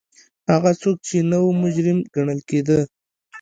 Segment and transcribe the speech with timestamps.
[0.51, 2.79] هغه څوک چې نه و مجرم ګڼل کېده.